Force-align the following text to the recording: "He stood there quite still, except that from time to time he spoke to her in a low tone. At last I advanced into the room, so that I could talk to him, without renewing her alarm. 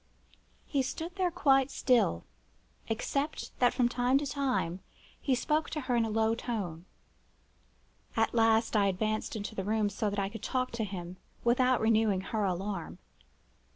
"He 0.65 0.81
stood 0.81 1.15
there 1.15 1.29
quite 1.29 1.69
still, 1.69 2.23
except 2.87 3.55
that 3.59 3.71
from 3.71 3.87
time 3.87 4.17
to 4.17 4.25
time 4.25 4.79
he 5.19 5.35
spoke 5.35 5.69
to 5.69 5.81
her 5.81 5.95
in 5.95 6.05
a 6.05 6.09
low 6.09 6.33
tone. 6.33 6.85
At 8.17 8.33
last 8.33 8.75
I 8.75 8.87
advanced 8.87 9.35
into 9.35 9.53
the 9.53 9.63
room, 9.63 9.89
so 9.89 10.09
that 10.09 10.17
I 10.17 10.27
could 10.29 10.41
talk 10.41 10.71
to 10.71 10.83
him, 10.83 11.17
without 11.43 11.81
renewing 11.81 12.21
her 12.21 12.43
alarm. 12.43 12.97